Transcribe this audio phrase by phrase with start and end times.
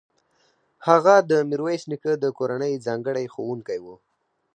[0.87, 3.85] هغه د میرویس نیکه د کورنۍ ځانګړی ښوونکی و.